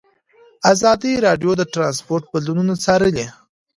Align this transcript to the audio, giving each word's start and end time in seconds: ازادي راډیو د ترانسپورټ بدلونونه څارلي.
ازادي 0.73 1.11
راډیو 1.25 1.51
د 1.57 1.63
ترانسپورټ 1.73 2.23
بدلونونه 2.33 2.73
څارلي. 2.83 3.27